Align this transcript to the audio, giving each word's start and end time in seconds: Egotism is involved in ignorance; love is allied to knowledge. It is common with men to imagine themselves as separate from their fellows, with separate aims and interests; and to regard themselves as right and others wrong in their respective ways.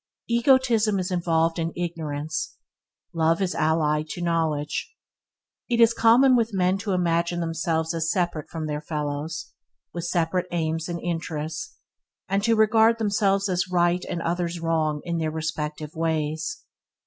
Egotism 0.27 0.97
is 0.97 1.11
involved 1.11 1.59
in 1.59 1.71
ignorance; 1.75 2.57
love 3.13 3.39
is 3.39 3.53
allied 3.53 4.09
to 4.09 4.19
knowledge. 4.19 4.95
It 5.69 5.79
is 5.79 5.93
common 5.93 6.35
with 6.35 6.55
men 6.55 6.79
to 6.79 6.93
imagine 6.93 7.39
themselves 7.39 7.93
as 7.93 8.09
separate 8.09 8.49
from 8.49 8.65
their 8.65 8.81
fellows, 8.81 9.53
with 9.93 10.05
separate 10.05 10.47
aims 10.49 10.89
and 10.89 10.99
interests; 11.01 11.75
and 12.27 12.43
to 12.43 12.55
regard 12.55 12.97
themselves 12.97 13.47
as 13.47 13.69
right 13.69 14.03
and 14.09 14.23
others 14.23 14.59
wrong 14.59 15.01
in 15.03 15.19
their 15.19 15.29
respective 15.29 15.93
ways. 15.93 16.63